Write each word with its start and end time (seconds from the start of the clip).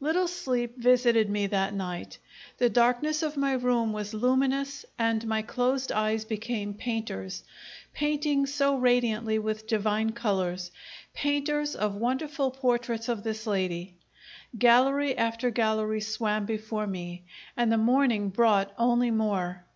Little 0.00 0.26
sleep 0.26 0.78
visited 0.78 1.28
me 1.28 1.48
that 1.48 1.74
night. 1.74 2.16
The 2.56 2.70
darkness 2.70 3.22
of 3.22 3.36
my 3.36 3.52
room 3.52 3.92
was 3.92 4.14
luminous 4.14 4.86
and 4.98 5.26
my 5.26 5.42
closed 5.42 5.92
eyes 5.92 6.24
became 6.24 6.72
painters, 6.72 7.44
painting 7.92 8.46
so 8.46 8.76
radiantly 8.76 9.38
with 9.38 9.66
divine 9.66 10.12
colours 10.12 10.70
painters 11.12 11.76
of 11.76 11.94
wonderful 11.94 12.52
portraits 12.52 13.10
of 13.10 13.22
this 13.22 13.46
lady. 13.46 13.98
Gallery 14.58 15.14
after 15.14 15.50
gallery 15.50 16.00
swam 16.00 16.46
before 16.46 16.86
me, 16.86 17.24
and 17.54 17.70
the 17.70 17.76
morning 17.76 18.30
brought 18.30 18.72
only 18.78 19.10
more! 19.10 19.66